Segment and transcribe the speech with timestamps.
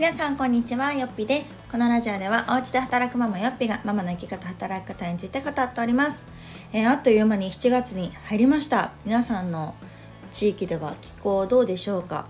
[0.00, 1.52] 皆さんこんにちはよっぴです。
[1.70, 6.22] このラジオではお家で働くママよっぴがママの生き方働き方について語っております、
[6.72, 8.92] えー、あっという間に7月に入りました。
[9.04, 9.74] 皆さんの
[10.32, 12.24] 地域では気候どうでしょうか？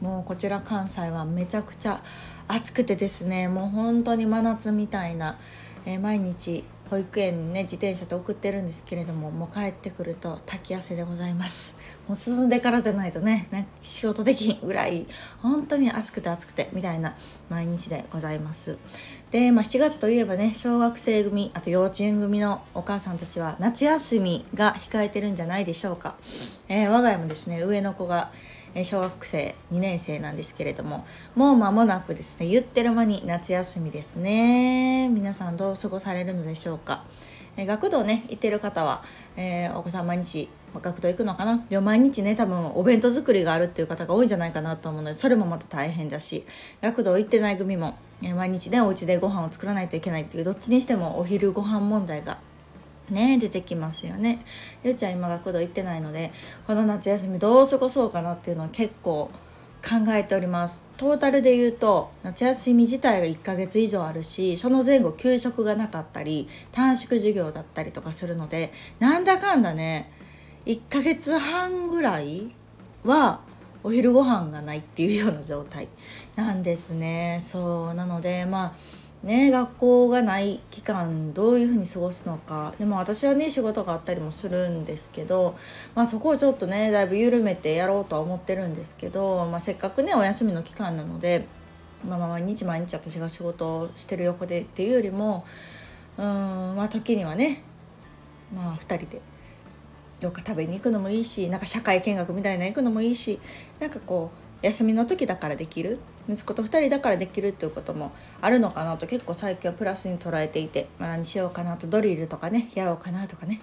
[0.00, 2.02] もうこちら関西はめちゃくちゃ
[2.48, 5.38] 暑くてですねもう本当に真夏みたいな、
[5.86, 11.74] えー、毎日保育園にね自転車で送ってるんですけれどももう帰ってくると滝汗でございます。
[12.06, 13.48] もう進んでからじゃないとね
[13.80, 15.06] 仕事できんぐらい
[15.40, 17.16] 本当に暑くて暑くてみたいな
[17.48, 18.76] 毎日でございます。
[19.30, 26.16] で、まあ、7月といえばね小学生組あと幼稚園組のお母さんたちは夏休みが控えてるんじゃないでしょうか、
[26.68, 28.32] えー、我が家もですね上の子が
[28.84, 31.04] 小学生2年生なんですけれども
[31.34, 35.08] もう間もなくですね言ってる間に夏休みですね。
[35.08, 37.04] 皆さんどう過ごされるのでしょうか。
[37.54, 39.04] 学童ね行ってる方は、
[39.36, 40.48] えー、お子さん毎日
[40.80, 41.62] 学童行くのかな？
[41.68, 46.46] でも毎日ね多分お弁当作りがあるっていう方が多いんじゃないかなと思うのでそれもまた大変だし
[46.80, 47.98] 学童行ってない組も、
[48.34, 52.38] 毎日ねお家でご飯を作らないといけないっていうどっちにしてもお昼ご飯問題が
[53.12, 54.44] ね出てきますよね。
[54.84, 56.32] ゆうちゃん今学童行ってないので
[56.66, 59.30] この夏休みどう過ごそうかなっていうのは結構
[59.82, 60.80] 考えております。
[60.96, 70.12] トータルで言うと夏休み自体が1ヶ月以上あるしその前後給食がなかったり短縮授業だったりとかするのでなんだかんだね
[70.66, 72.52] 1ヶ月半ぐらい
[73.02, 73.40] は
[73.82, 75.88] お昼ご飯がないっていうような状態
[76.36, 77.40] なんですね。
[77.42, 78.72] そうなのでまあ
[79.22, 82.74] ね、学校がない期間どういうふうに過ごすのか。
[82.80, 85.56] でも私はね仕事があったりもするんですけど、
[85.94, 91.46] まあ、そこをちょっとねだいぶ緩めてやろうとは思ってるんですけど、まあ、せっかくねお休みの期間なので、
[92.08, 95.44] まあ、毎日毎日私が仕事をしてる横でっていうよりも
[96.18, 96.24] うん
[96.76, 97.62] まあ時にはね
[98.52, 99.20] まあ2人で
[100.18, 103.38] どっか食べに行くのもいいしなんか社会見学みたいな行くのもいいし
[103.78, 105.98] なんかこう休みの時だからできる？
[106.28, 113.60] 息子と2人だからできるっていうこともあるのかなと結構最近はプラスに捉えていて、まあ、何しようかなとドリルとかねやろうかなとかね。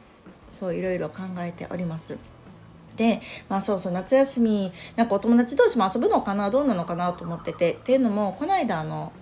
[0.51, 2.17] そういろいろ考えております。
[2.97, 9.13] でまあそうそう夏休みなんかお友達同士も遊ぶのかなどうなのかなと思っててっていうのもこの間あの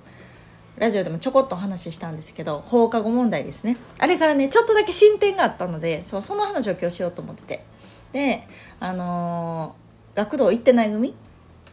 [0.77, 3.77] ラジオでもちょこっとお話ししたんですけど放課後問題ですね。
[3.99, 7.65] あれからねちょっとだけ進展があったのでそうその話を今日しようと思ってて。
[8.13, 8.47] で
[8.79, 11.13] あのー、学童行ってない組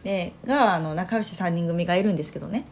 [0.05, 2.65] でがあの仲良し3人組がいるんですけどね。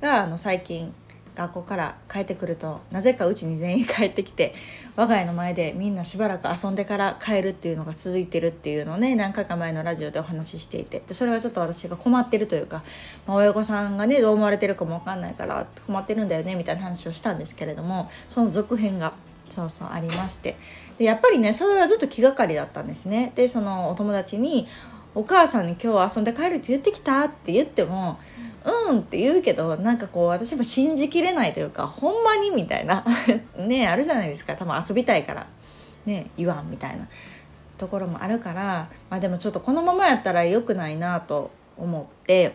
[0.00, 0.94] があの最近
[1.36, 4.54] 学校から帰ってくるとなぜかうちに全員帰ってきて
[4.96, 11.02] 我が家の前でみんなしばらく遊んでから帰るっていうのが続いてるっていうのをね何回か前のラジオでお話ししていて。
[11.06, 12.82] でそれはちょっと私が困ってるというか、
[13.26, 19.12] まあ、親御さんがねどう思われてるかも分かんないから困ってるんだよねみたいな話をしたんですけれどもその続編が
[19.50, 20.56] そうそうありまして。
[20.96, 23.32] でやっぱりねそれはずっと気がかりだったんですね。
[23.34, 24.66] でそのお友達に
[25.18, 28.20] お母さんに今日遊んで帰るって言ってきたって言っても
[28.88, 33.04] うんって言うけどなんかこう私も信じきれないというかほんまにみたいな。
[33.58, 34.54] ねあるじゃないですか。
[34.54, 35.48] 多分遊びたいから。
[36.06, 37.08] ね言わんみたいな。
[37.78, 42.54] ところもあるからまあでもちょっとこのままやったら良くないなと思って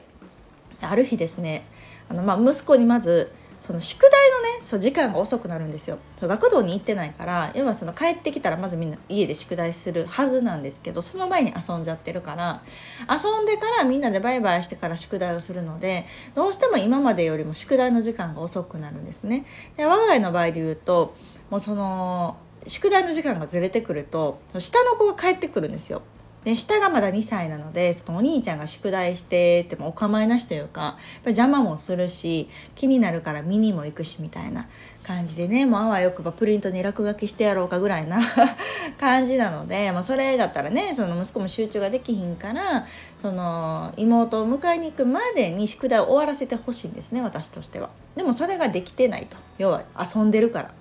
[0.82, 1.66] ある日ですね
[2.10, 3.32] あのまあ息子にまず
[3.66, 5.98] その宿題のねそう時間が遅くなるんですよ。
[6.18, 12.62] そう学童に行ってないから要はその帰ってきたらまずみんな家で宿題するはずなんですけどその前に遊んじゃってるから
[13.10, 19.46] 遊んでからみんなでバイバイしてから宿題をするのでどうしても今までよりも宿題の時間が遅くなるんですね。
[19.78, 21.16] で我が家の場合で言うと
[21.50, 22.36] もうその
[22.68, 26.02] 宿題の時間がずれてくると下の子が帰ってくるんですよ。
[26.44, 34.68] で下がまだ2歳なのでそのお兄ちゃんが宿題してってもお構いなしというかやっぱ邪魔もするし気になるから見にも行くしみたいな
[35.04, 38.20] 感じでねもうあわよくばプリントに落書きしてやろうかぐらいな
[39.00, 42.88] 感じなので、まあ、それだったらねその息子も集中ができひんから
[43.22, 47.90] その妹を迎えに行くまでに宿題を終わらせてほしいんですね私としては。
[48.16, 50.72] でもそれができてないと要は遊んでるから。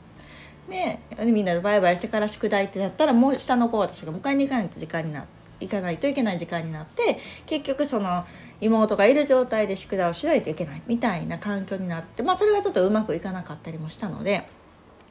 [0.69, 5.42] でみんなでバイバイしてから宿題ってなったらもう下の子私が迎えに行かないと時間になって。
[5.63, 8.25] 行かないといけない時間になって結局その
[8.61, 14.49] 妹がいる状態で宿題をしないといけないみたいな環境になって、まあ、それがちょっとうまくいかなかったりもしたので。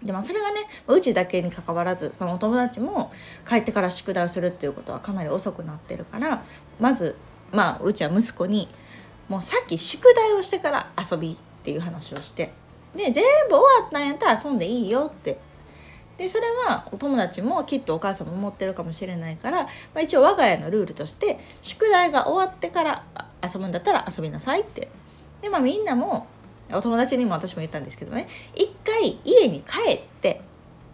[0.03, 3.12] でもそれがねうちだけにかかわらずそのお友達も
[3.48, 6.44] 帰ってから宿題をするっていうことはかなり遅くなってるから
[6.80, 7.15] まず
[7.51, 8.68] まあうちは息子に
[9.30, 12.51] もうさっき宿題をしてから遊びっていう話をして
[12.95, 15.38] で全部終わったんやったら遊んでいいよって
[16.21, 23.03] でそれはお友達もきっとお母さんも思ってるかもしれないから、まあ、一応我が家のルールとして宿題が終わってから
[23.44, 24.88] 遊ぶんだったら遊びなさいって。
[25.41, 26.27] でまあみんなも
[26.71, 30.41] お友達にも私も言ったんですけどね一回家に帰って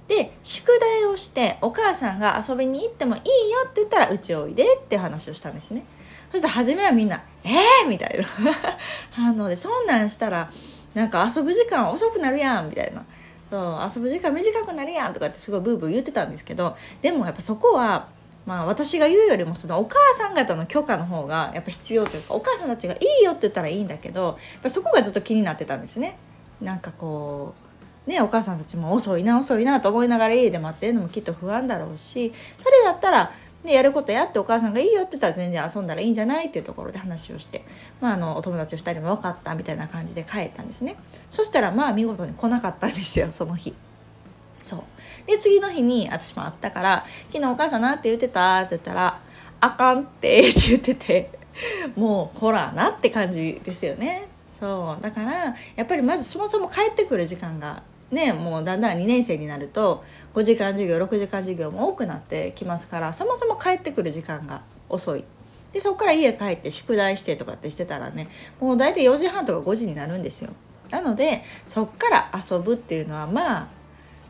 [0.07, 3.25] で宿題をしてお母さんが遊びに行ってもいいよ
[3.65, 5.83] って言ったらうちおいでって話をしたんですね。
[6.31, 8.25] そしたら初めはみんな「えー!」みたいな。
[9.12, 10.50] 反応でそんなんしたら
[10.94, 13.03] なんか遊ぶ時間遅くなるやんみたいな。
[13.49, 18.07] そう遊ぶ時間短くなるやんとかってすごいブーブー言ってたんですけどでもやっぱそこは
[18.45, 26.17] まあ私が言うよりもそのお母さん方の許可の方がやっぱ必要というかお母さんたちがいいよって言ったらいいんだけどやっぱそこがずっと気になってたんですね。
[26.61, 27.53] なんかこ
[28.07, 33.31] うねお母さんたちも遅いな遅いなと思いながら家で待ってるのもきっと不安だろうしそれだったら
[33.67, 37.63] でやることやってお母さんがいいよって言ったら全然遊んだらいいんじゃないっていうところで話をして、
[38.01, 40.95] まあ、あのお友達2人も分かったみたいな感じで帰ったんですね。
[41.29, 43.75] そしたらまあ見事に来なかったんですよ その日。
[44.63, 44.83] そう。
[45.27, 49.19] で次の日に私も会ったから「昨日お母さんなって言ってた?」って言ったら
[49.59, 51.31] 「あかんって」って言ってて
[51.95, 54.27] もうほらなって感じですよね。
[54.59, 55.03] そう。
[55.03, 65.24] だからやっぱりまずそもそも帰ってくる時間がねもうだんだん2年生になると5時間授業6時間授業も多くなってきますからそもそも帰ってくる時間が遅い。
[65.74, 70.51] でそこから家帰って宿題してとかってしてたらねもう大体4時半とか5時になるんですよ。
[70.89, 73.68] なのでそっから遊ぶっていうのはまあ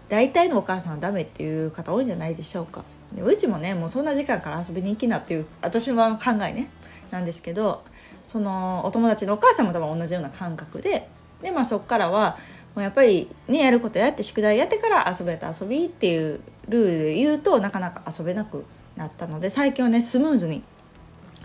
[0.09, 2.83] 大体のお母さんはダメっていう方多いんじゃないでしょうか。
[3.13, 6.69] でうちもねもうそんな時間から遊びに行きなっていう私の考えね
[7.11, 7.83] なんですけど
[8.23, 11.07] そのお友達のお母さんも多分同じような感覚で
[11.41, 12.37] でまあそっからは
[12.81, 18.65] うやっぱりねやることやって宿題やってから遊べた遊びっていうルールで言うとなかなか遊べなく
[18.95, 20.63] なったので最近はねスムーズに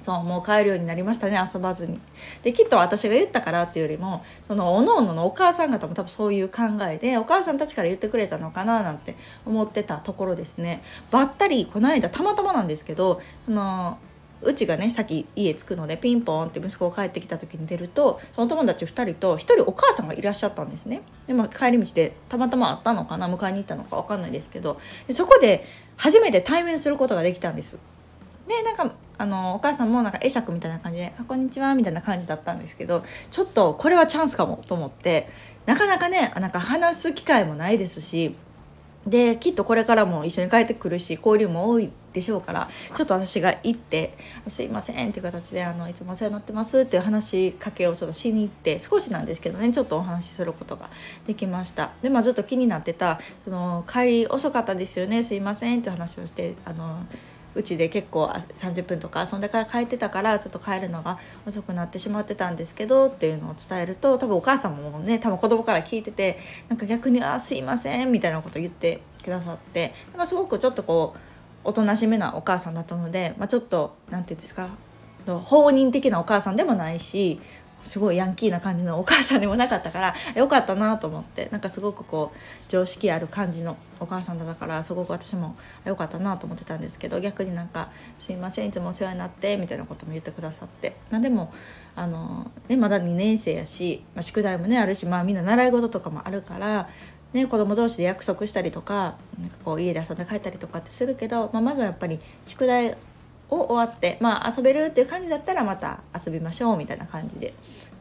[0.02, 2.00] そうもう帰るようになりましたね遊ばずに。
[2.42, 9.14] できっと私が言ったからっていうよりもそのおのおののお母さん方も多分そういう考えでお母さんたちから言ってくれたのかななんて
[9.46, 10.82] 思ってたところですね。
[11.10, 13.96] ばったりこの間たまたまなんですけどその
[14.44, 21.02] うちがね先家着くのでピンポンって息子が帰ってきた時に出るとその友達2人と1人お母さんがいらっしゃったんですね。
[21.26, 24.80] で、まあ、帰り道でたまたま会ったのかな迎えに行ったのか分かんないですけど。
[25.06, 25.64] でそこで
[25.96, 27.78] 初めて対面することができたんです。
[28.46, 35.28] でなんかあのお母さんもなんか会釈みたいな感じで「あこんにちは」みたいな感じだったんですけどちょっとこれはチャンスかもと思って
[35.64, 38.34] なかなかねなんか話す機会もないですし
[39.06, 44.16] できっとこれからも一緒に帰ってくるし交流も多いでしょうからちょっと私が行って
[44.46, 50.90] 「すいません」っていう形であの「いつもお世話になってます」っていう話しかけをちょっとしに行って少しなんですけどねちょっとお話しすることが
[51.26, 51.90] できました。
[52.02, 57.06] で、まあ、ずっと気になってたその帰り遅かったですよねすいませんって話をしてあの
[57.54, 58.26] うちで結構
[58.56, 66.38] 30分とか遊んでから帰ってたからちょっと帰るのが遅くなってしまってたんですけどっていうのを伝えると多分お母さんもね多分子供から聞いてて
[66.68, 71.31] なんか逆に「あすいません」みたいなこと言ってくださってなんかすごくちょっとこう
[71.64, 74.70] おとなしめなお母さんだったので、まあ、ちょっと何て言うんですか
[75.26, 77.40] 放任的なお母さんでもないし
[77.84, 82.38] すごいヤンキーな感じのお母さんでもなかったからよかったなと思ってなんかすごくこう
[82.68, 91.52] 常識ある感じのお母さんだったからすごく私もよかったなと思ってたんですけど逆になんか「すいませんいつもお世話になって」みたいなことも言ってくださって、まあ、でも
[91.96, 96.88] あの、ね、まだ2年生やし、まあ、宿題もねあるし、まあ、みんな習い事とかもあるから
[97.32, 102.94] ね、子供同士で約束したりとかなんかこう家で遊んで帰ったりとかってするけど、まあ、まずはやっぱり宿題
[103.48, 107.54] を終わって、まあ、遊べるっていう感じだったらまた遊びましょうみたいな感じで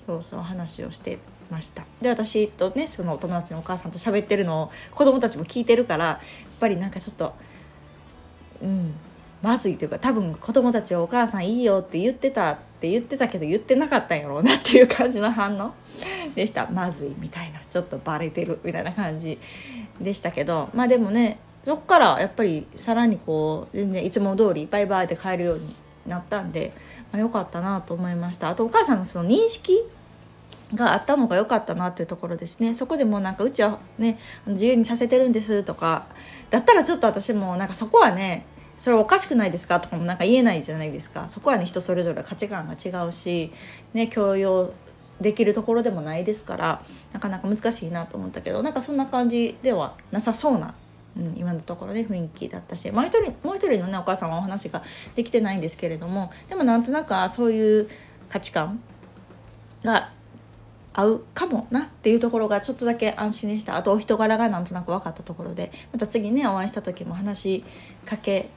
[0.05, 1.19] そうそう話をして
[1.49, 1.85] ました。
[2.01, 6.19] で私とねそのお友達のお母さんと喋ってるのを子供たちも聞いてるからや
[6.55, 7.33] っぱりなんかちょっと
[8.61, 8.93] うん
[9.41, 15.73] まずいというか多分子供たちはお母さんいいよって言ってたって言ってたけど言ってなかったんやろうなっていう感じの反応。
[16.35, 16.67] でした。
[16.67, 19.37] まずいみたいなちょっとバレてるみたいな感じ
[19.99, 25.73] でしたけどまあでもねそっからやっぱりさらにこう全然いつも通りバイバイで帰るように
[26.07, 26.73] なったんで、
[27.11, 28.49] まあ、よかったなと思いました。
[28.49, 29.83] あとお母さんのその認識
[30.73, 32.73] があったのが良かったなっていうところですね。
[32.73, 36.07] そこでもうなんかうちはね自由にさせてるんですとか
[36.49, 38.45] だったらちょっと私もなんかそこはね
[38.77, 39.79] それおかしくないですか？
[39.79, 41.29] とかもなんか言えないじゃないですか。
[41.29, 43.51] そこはね人それぞれ価値観が違うし
[43.93, 44.73] ね強要
[45.21, 46.81] できるところでもないですから
[47.13, 50.73] なかなか難しいなと思ったけどなんかそんな感じではなさそうな、
[51.17, 54.83] うん、今のところね雰囲気だったしもう一人もう一人のねお母さんはお話が
[55.15, 57.89] できてないんですけれどもでもなんとなくそういう
[58.29, 58.81] 価値観
[59.83, 60.11] が
[60.93, 67.63] 合うかもなっていうところがちょっとだけ安心でしたあとお人柄がなんとなく分かったところでまた次ねお会いした時も話し
[68.05, 68.49] かけ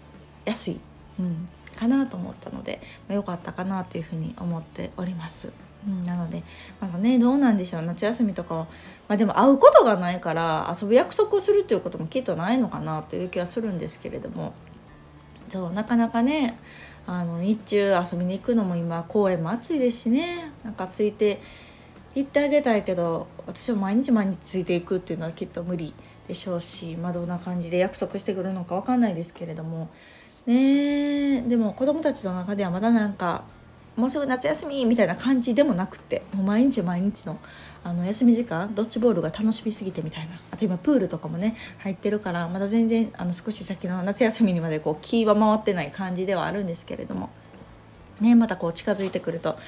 [0.44, 0.80] やすい、
[1.20, 5.52] うん、かなと思ったので、まあ、よかったかなというふうに思っております。
[5.86, 6.42] うん、なので
[6.80, 7.82] まだねどうなんでしょう。
[7.82, 8.60] 夏休みとかは、
[9.08, 14.54] まあ、でも会うことがないから遊ぶ約束をするっていうこともきっとないのかなという気はするんですけれども。
[15.48, 16.58] そうなかなかね
[17.06, 20.52] あの日中遊びに行くのも今公園も暑いですしね。
[20.64, 21.40] なんかついて
[22.14, 25.92] 行ってあげたいけど私は毎日毎日ついていくっていうのはきっと無理
[26.28, 29.90] でしょうし、まあ、どんな感じで約束してくるのか分かんないですけれども。
[30.46, 33.44] ねでも子供たちの中ではまだなんか
[33.96, 37.38] もうすぐ夏休みみたいな感じでもなくってもう毎日毎日の
[37.84, 47.30] あの休み時間ドッジボールが楽しみすぎてみたいなあと今プールとかもね入ってるからまだ全然あの少し先の夏休みにまでこう気は回ってない感じではあるんですけれども。
[48.20, 49.58] ね、またこう近づいてくると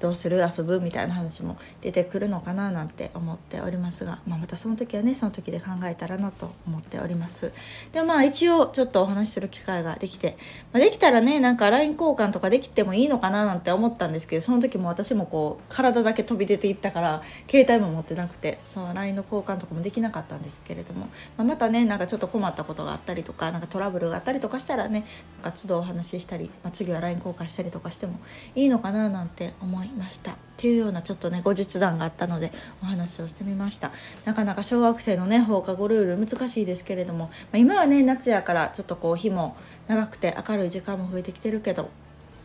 [0.00, 0.38] どうする？
[0.38, 0.80] 遊ぶ？
[0.80, 7.52] みたいな話も出てくるのかななんて思っておりますが、まあ、またその時はねその時で考えたらなと思っております。
[7.92, 10.36] でまあ一応ちょっとお話しする機会ができて、
[10.72, 25.04] まあ、できたらねなんか LINE 交換とかできてもいいのかななんて思ったんですけどその時も私もこう体だけ飛び出ていったから携帯も持ってなくてその LINE の交換とかもできなかったんですけれども、まあ、またねなんかちょっと困ったことがあったりとかなんかトラブルがあったりとかしたらね
[25.42, 28.18] なんか都度お話ししたり、まあ、次は LINE 交換したりとかしても
[28.54, 30.32] いいのかななんて思いました。
[30.32, 32.50] っていうようなちょっとね後日談があったので
[32.82, 33.92] お話をしてみました。
[34.24, 41.90] なかなか小学生のね放課後ルール難しいですけれども、まあ、今はね夏やからちょっとこう日も長くて明るい時間も増えてきてるけど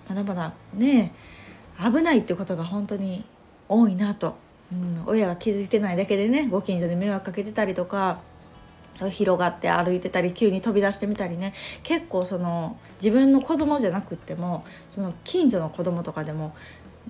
[0.10, 1.14] まだまだね
[1.80, 3.24] 危ないっていうことが本当に
[3.70, 4.36] 多いなと、
[4.72, 8.20] うん、親が気づいてないだけでねご近所で迷惑かけてたりとか
[9.10, 16.54] 広がって歩いてたり急に飛び出してみたりね結構その自分の子供じゃなくってもその近所の子供とかでも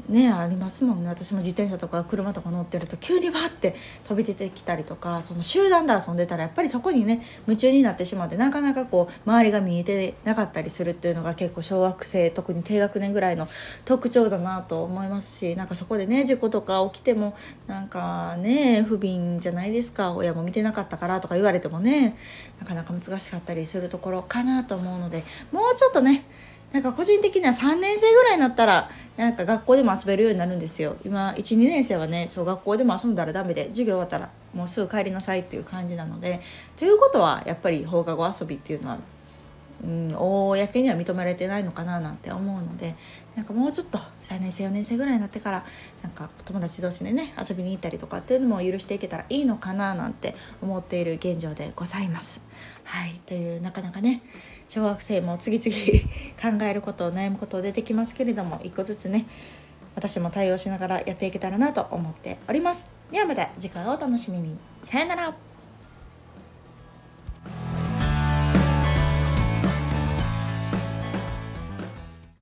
[0.09, 1.09] ねありますもんね。
[1.09, 13.47] 私も自転車とか車とか乗ってると急にバッて飛び出てきたりとかその集団で遊んでたらやっぱりそこにね夢中になってしまってなかなかこう周りが見えてなかったりするっていうのが結構小学生特に低学年ぐらいの
[13.85, 17.35] 特徴だなと思いますしなんかそこでね事故とか起きても
[17.67, 22.17] なんかね不憫じゃないですか親も見てなかったからとか言われてもね
[22.59, 26.25] なかなか難しかったりするところかなと思うのでもうちょっとね
[26.71, 30.95] なんか個人的には3年生ぐらいになったらなんか学校でも遊べるようになるんですよ。
[31.05, 36.41] 今12年生はねそう学校でも遊んだらダメで授業終わったらもうすぐ帰りなさいっていう感じなので。
[36.77, 38.99] ということはやっぱり放課後遊びっていうのは
[39.83, 42.95] うん、公には認められてないのかななんて思うので
[43.35, 45.65] なんかもうちょっと3年生4年生ぐらいになってから
[46.03, 52.43] なんか友達同士でね遊びに行ったりとかっていうのも許していけたらいいのかななんて思っている現状でございます。
[52.83, 53.19] はい。
[53.25, 54.21] というなかなかね
[54.73, 59.25] 小学生も次々考えること悩むこと出てきますけれども一個ずつね
[59.95, 62.87] 私も対応しながらやっていけたらなと思っております。
[63.11, 64.57] ではまた次回をお楽しみに。
[64.81, 65.50] さよなら。